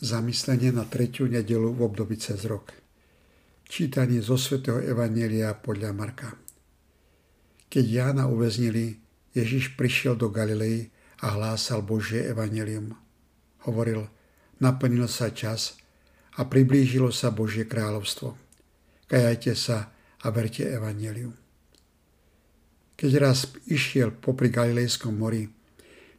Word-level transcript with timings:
Zamyslenie 0.00 0.72
na 0.72 0.88
tretiu 0.88 1.28
nedelu 1.28 1.76
v 1.76 1.84
období 1.84 2.16
cez 2.16 2.48
rok. 2.48 2.72
Čítanie 3.68 4.24
zo 4.24 4.40
svätého 4.40 4.80
Evanielia 4.80 5.52
podľa 5.52 5.92
Marka. 5.92 6.40
Keď 7.68 7.84
Jána 7.84 8.24
uväznili, 8.24 8.96
Ježiš 9.36 9.76
prišiel 9.76 10.16
do 10.16 10.32
Galilei 10.32 10.88
a 11.20 11.36
hlásal 11.36 11.84
Božie 11.84 12.24
evanelium. 12.24 12.96
Hovoril, 13.68 14.08
naplnil 14.56 15.04
sa 15.04 15.36
čas 15.36 15.76
a 16.40 16.48
priblížilo 16.48 17.12
sa 17.12 17.28
Božie 17.28 17.68
kráľovstvo. 17.68 18.40
Kajajte 19.04 19.52
sa 19.52 19.92
a 20.24 20.26
verte 20.32 20.64
evaneliu. 20.64 21.28
Keď 22.96 23.10
raz 23.20 23.52
išiel 23.68 24.16
popri 24.16 24.48
Galilejskom 24.48 25.12
mori, 25.12 25.44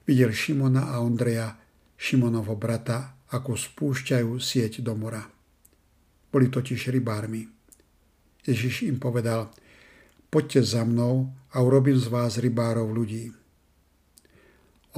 videl 0.05 0.29
Šimona 0.29 0.93
a 0.93 1.01
Ondreja, 1.01 1.57
Šimonovho 1.97 2.53
brata 2.53 3.20
ako 3.31 3.55
spúšťajú 3.55 4.31
sieť 4.35 4.83
do 4.83 4.91
mora. 4.95 5.23
Boli 6.31 6.51
totiž 6.51 6.91
rybármi. 6.91 7.47
Ježiš 8.43 8.87
im 8.87 8.99
povedal, 8.99 9.51
poďte 10.27 10.63
za 10.63 10.83
mnou 10.83 11.31
a 11.51 11.57
urobím 11.63 11.95
z 11.95 12.07
vás 12.11 12.39
rybárov 12.39 12.91
ľudí. 12.91 13.31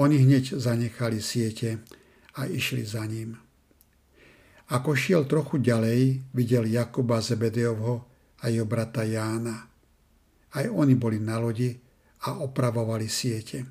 Oni 0.02 0.18
hneď 0.18 0.58
zanechali 0.58 1.22
siete 1.22 1.86
a 2.34 2.50
išli 2.50 2.82
za 2.82 3.06
ním. 3.06 3.38
Ako 4.74 4.98
šiel 4.98 5.30
trochu 5.30 5.62
ďalej, 5.62 6.34
videl 6.34 6.66
Jakuba 6.66 7.22
Zebedejovho 7.22 8.10
a 8.42 8.50
jeho 8.50 8.66
brata 8.66 9.06
Jána. 9.06 9.70
Aj 10.54 10.66
oni 10.66 10.98
boli 10.98 11.22
na 11.22 11.38
lodi 11.38 11.78
a 12.26 12.42
opravovali 12.42 13.06
siete. 13.06 13.62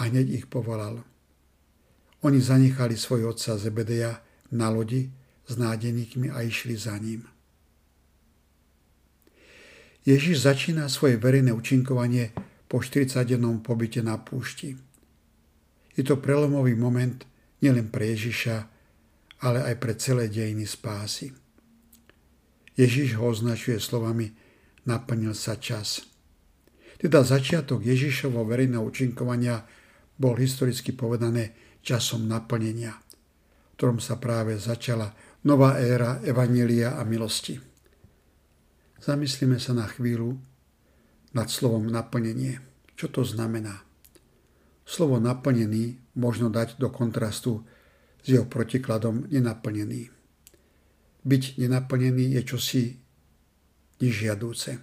A 0.00 0.08
hneď 0.08 0.26
ich 0.40 0.46
povolal. 0.46 1.09
Oni 2.20 2.40
zanechali 2.40 2.96
svoj 2.96 3.32
otca 3.32 3.56
Zebedeja 3.56 4.20
na 4.52 4.68
lodi 4.68 5.08
s 5.48 5.56
nádeníkmi 5.56 6.30
a 6.30 6.44
išli 6.44 6.76
za 6.76 6.98
ním. 6.98 7.24
Ježiš 10.04 10.44
začína 10.44 10.88
svoje 10.88 11.16
verejné 11.20 11.52
učinkovanie 11.52 12.32
po 12.68 12.80
40-dennom 12.80 13.60
pobyte 13.60 14.00
na 14.00 14.16
púšti. 14.16 14.76
Je 15.96 16.02
to 16.06 16.16
prelomový 16.16 16.72
moment 16.72 17.24
nielen 17.60 17.92
pre 17.92 18.16
Ježiša, 18.16 18.56
ale 19.44 19.64
aj 19.64 19.74
pre 19.76 19.92
celé 19.96 20.32
dejiny 20.32 20.64
spásy. 20.64 21.32
Ježiš 22.76 23.20
ho 23.20 23.28
označuje 23.28 23.76
slovami 23.76 24.32
naplnil 24.88 25.36
sa 25.36 25.60
čas. 25.60 26.04
Teda 26.96 27.24
začiatok 27.24 27.84
Ježišovho 27.84 28.44
verejného 28.44 28.84
učinkovania 28.84 29.64
bol 30.20 30.36
historicky 30.36 30.92
povedané 30.92 31.56
časom 31.80 32.28
naplnenia, 32.28 32.92
v 32.92 33.72
ktorom 33.76 33.98
sa 33.98 34.20
práve 34.20 34.56
začala 34.60 35.12
nová 35.44 35.80
éra 35.80 36.20
Evanielia 36.20 37.00
a 37.00 37.02
milosti. 37.04 37.56
Zamyslíme 39.00 39.56
sa 39.56 39.72
na 39.72 39.88
chvíľu 39.88 40.36
nad 41.32 41.48
slovom 41.48 41.88
naplnenie. 41.88 42.60
Čo 42.92 43.08
to 43.08 43.22
znamená? 43.24 43.80
Slovo 44.84 45.16
naplnený 45.16 45.96
možno 46.20 46.52
dať 46.52 46.76
do 46.76 46.92
kontrastu 46.92 47.64
s 48.20 48.26
jeho 48.28 48.44
protikladom 48.44 49.24
nenaplnený. 49.32 50.12
Byť 51.24 51.42
nenaplnený 51.64 52.36
je 52.36 52.42
čosi 52.44 52.84
nežiadúce. 54.04 54.76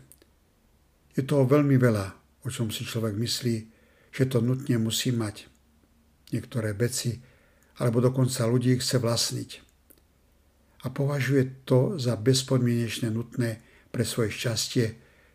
Je 1.13 1.21
toho 1.21 1.45
veľmi 1.45 1.77
veľa, 1.77 2.05
o 2.45 2.47
čom 2.49 2.73
si 2.73 2.85
človek 2.85 3.13
myslí, 3.13 3.55
že 4.09 4.23
to 4.25 4.41
nutne 4.41 4.81
musí 4.81 5.13
mať 5.13 5.56
niektoré 6.31 6.75
veci, 6.75 7.15
alebo 7.77 8.01
dokonca 8.01 8.49
ľudí 8.49 8.75
chce 8.77 8.97
vlastniť. 8.97 9.51
A 10.85 10.93
považuje 10.93 11.65
to 11.65 11.97
za 11.97 12.17
bezpodmienečne 12.17 13.09
nutné 13.09 13.61
pre 13.89 14.03
svoje 14.05 14.33
šťastie 14.33 14.85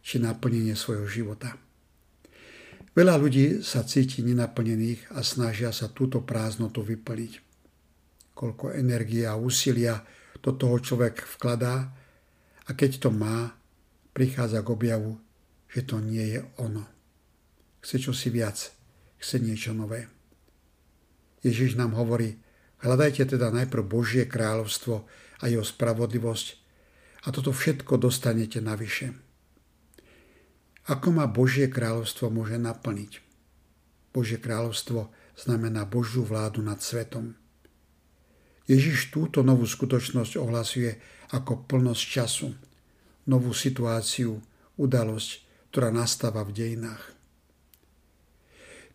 či 0.03 0.19
naplnenie 0.19 0.75
svojho 0.75 1.06
života. 1.06 1.54
Veľa 2.92 3.16
ľudí 3.16 3.64
sa 3.64 3.80
cíti 3.88 4.20
nenaplnených 4.20 5.16
a 5.16 5.25
snažia 5.25 5.72
sa 5.72 5.88
túto 5.88 6.20
prázdnotu 6.20 6.84
vyplniť. 6.84 7.32
Koľko 8.36 8.76
energie 8.76 9.24
a 9.24 9.38
úsilia 9.38 10.04
do 10.44 10.53
toho 10.53 10.76
človek 10.76 11.24
vkladá 11.24 11.88
a 12.69 12.70
keď 12.76 13.09
to 13.09 13.10
má, 13.14 13.56
prichádza 14.12 14.60
k 14.60 14.69
objavu, 14.69 15.16
že 15.72 15.88
to 15.88 16.04
nie 16.04 16.36
je 16.36 16.41
ono. 16.60 16.84
Chce 17.80 17.97
čosi 17.98 18.28
viac, 18.28 18.60
chce 19.16 19.41
niečo 19.41 19.72
nové. 19.72 20.22
Ježiš 21.42 21.75
nám 21.75 21.98
hovorí, 21.98 22.38
hľadajte 22.82 23.34
teda 23.34 23.50
najprv 23.50 23.82
Božie 23.82 24.25
kráľovstvo 24.26 25.06
a 25.42 25.44
jeho 25.50 25.66
spravodlivosť 25.66 26.47
a 27.26 27.34
toto 27.34 27.50
všetko 27.50 27.98
dostanete 27.98 28.62
navyše. 28.62 29.14
Ako 30.91 31.14
ma 31.14 31.30
Božie 31.30 31.70
kráľovstvo 31.70 32.30
môže 32.30 32.58
naplniť? 32.58 33.22
Božie 34.10 34.38
kráľovstvo 34.38 35.10
znamená 35.38 35.86
Božiu 35.86 36.26
vládu 36.26 36.58
nad 36.62 36.82
svetom. 36.82 37.38
Ježiš 38.66 39.10
túto 39.10 39.42
novú 39.42 39.66
skutočnosť 39.66 40.38
ohlasuje 40.38 40.98
ako 41.34 41.66
plnosť 41.66 42.03
času, 42.03 42.50
novú 43.26 43.54
situáciu, 43.54 44.38
udalosť, 44.78 45.30
ktorá 45.70 45.91
nastáva 45.91 46.42
v 46.47 46.54
dejinách. 46.54 47.22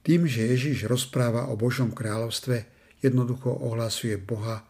Tým, 0.07 0.23
že 0.23 0.47
Ježiš 0.47 0.87
rozpráva 0.87 1.51
o 1.51 1.59
Božom 1.59 1.91
kráľovstve, 1.91 2.63
jednoducho 3.03 3.51
ohlasuje 3.51 4.15
Boha, 4.15 4.63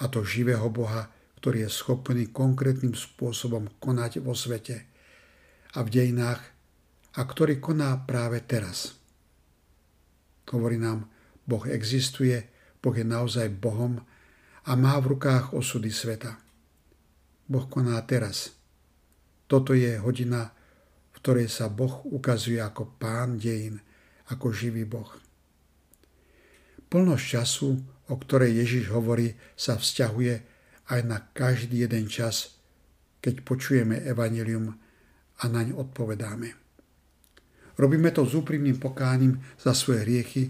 a 0.00 0.04
to 0.10 0.26
živého 0.26 0.66
Boha, 0.66 1.06
ktorý 1.38 1.68
je 1.68 1.70
schopný 1.70 2.34
konkrétnym 2.34 2.98
spôsobom 2.98 3.70
konať 3.78 4.18
vo 4.18 4.34
svete 4.34 4.90
a 5.78 5.86
v 5.86 5.88
dejinách 5.94 6.42
a 7.14 7.20
ktorý 7.22 7.62
koná 7.62 7.94
práve 8.02 8.42
teraz. 8.42 8.98
Hovorí 10.50 10.82
nám, 10.82 11.06
Boh 11.46 11.62
existuje, 11.70 12.42
Boh 12.82 12.96
je 12.96 13.06
naozaj 13.06 13.54
Bohom 13.54 14.02
a 14.66 14.70
má 14.74 14.98
v 14.98 15.14
rukách 15.14 15.54
osudy 15.54 15.94
sveta. 15.94 16.34
Boh 17.46 17.70
koná 17.70 18.02
teraz. 18.02 18.50
Toto 19.46 19.78
je 19.78 19.94
hodina, 20.02 20.50
v 21.14 21.22
ktorej 21.22 21.46
sa 21.46 21.70
Boh 21.70 22.02
ukazuje 22.02 22.58
ako 22.58 22.98
pán 22.98 23.38
dejín, 23.38 23.78
ako 24.30 24.54
živý 24.54 24.86
Boh. 24.86 25.10
Plnosť 26.90 27.24
času, 27.26 27.70
o 28.10 28.14
ktorej 28.18 28.62
Ježiš 28.62 28.90
hovorí, 28.90 29.34
sa 29.54 29.78
vzťahuje 29.78 30.34
aj 30.90 31.00
na 31.06 31.22
každý 31.30 31.86
jeden 31.86 32.10
čas, 32.10 32.58
keď 33.22 33.46
počujeme 33.46 34.02
evanelium 34.02 34.74
a 35.38 35.44
naň 35.46 35.74
odpovedáme. 35.78 36.56
Robíme 37.78 38.10
to 38.10 38.26
s 38.26 38.34
úprimným 38.34 38.82
pokáním 38.82 39.38
za 39.56 39.72
svoje 39.72 40.02
hriechy 40.02 40.44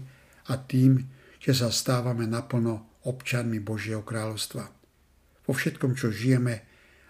a 0.49 0.57
tým, 0.57 1.05
že 1.37 1.53
sa 1.53 1.69
stávame 1.69 2.25
naplno 2.25 3.01
občanmi 3.05 3.61
Božieho 3.61 4.01
kráľovstva. 4.01 4.65
Vo 5.45 5.53
všetkom, 5.53 5.93
čo 5.97 6.13
žijeme 6.13 6.55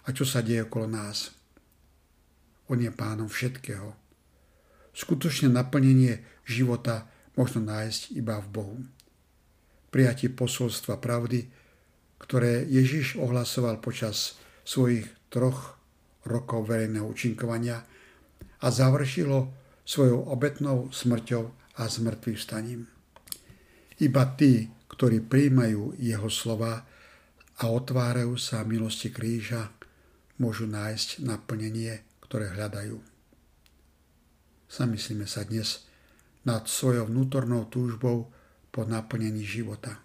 a 0.05 0.09
čo 0.11 0.27
sa 0.27 0.43
deje 0.43 0.67
okolo 0.67 0.87
nás. 0.87 1.31
On 2.71 2.79
je 2.79 2.91
pánom 2.91 3.27
všetkého 3.27 4.00
Skutočné 4.91 5.47
naplnenie 5.47 6.23
života 6.43 7.07
možno 7.39 7.63
nájsť 7.63 8.11
iba 8.15 8.39
v 8.43 8.47
Bohu. 8.51 8.77
Prijatie 9.91 10.31
posolstva 10.31 10.99
pravdy, 10.99 11.47
ktoré 12.19 12.63
Ježiš 12.67 13.19
ohlasoval 13.19 13.79
počas 13.83 14.39
svojich 14.63 15.07
troch 15.31 15.79
rokov 16.27 16.69
verejného 16.69 17.07
účinkovania 17.07 17.81
a 18.61 18.67
završilo 18.69 19.51
svojou 19.83 20.29
obetnou 20.29 20.93
smrťou 20.93 21.43
a 21.81 21.83
zmrtvým 21.87 22.37
vstaním. 22.37 22.81
Iba 23.97 24.23
tí, 24.37 24.69
ktorí 24.91 25.25
príjmajú 25.25 25.97
jeho 25.97 26.29
slova 26.29 26.85
a 27.57 27.63
otvárajú 27.69 28.37
sa 28.37 28.61
milosti 28.65 29.09
kríža, 29.09 29.73
môžu 30.37 30.65
nájsť 30.69 31.25
naplnenie, 31.25 32.01
ktoré 32.25 32.53
hľadajú. 32.53 33.10
Zamyslíme 34.71 35.27
sa 35.27 35.43
dnes 35.43 35.83
nad 36.47 36.63
svojou 36.63 37.11
vnútornou 37.11 37.67
túžbou 37.67 38.31
po 38.71 38.87
naplnení 38.87 39.43
života. 39.43 39.99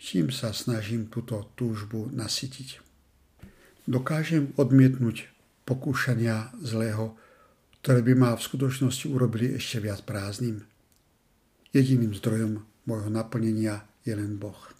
Čím 0.00 0.32
sa 0.32 0.56
snažím 0.56 1.12
túto 1.12 1.52
túžbu 1.52 2.08
nasytiť? 2.16 2.80
Dokážem 3.84 4.56
odmietnúť 4.56 5.28
pokúšania 5.68 6.48
zlého, 6.64 7.20
ktoré 7.84 8.00
by 8.00 8.12
ma 8.16 8.30
v 8.32 8.40
skutočnosti 8.40 9.04
urobili 9.12 9.52
ešte 9.52 9.84
viac 9.84 10.00
prázdnym. 10.00 10.64
Jediným 11.76 12.16
zdrojom 12.16 12.64
môjho 12.88 13.12
naplnenia 13.12 13.84
je 14.00 14.16
len 14.16 14.40
Boh. 14.40 14.79